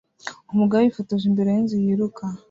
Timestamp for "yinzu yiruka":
1.55-2.23